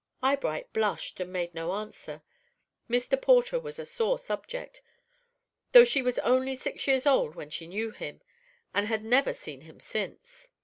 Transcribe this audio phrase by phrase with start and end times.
[0.23, 2.23] Eyebright blushed and made no answer.
[2.89, 3.21] Mr.
[3.21, 4.81] Porter was a sore subject,
[5.73, 8.21] though she was only six years old when she knew him,
[8.73, 10.47] and had never seen him since.